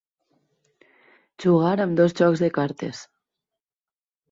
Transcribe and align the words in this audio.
Jugar 1.45 1.75
amb 1.85 2.01
dos 2.01 2.17
jocs 2.23 2.43
de 2.47 2.51
cartes. 2.59 3.05